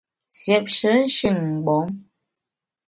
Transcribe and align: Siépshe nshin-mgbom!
Siépshe 0.39 0.89
nshin-mgbom! 1.03 1.89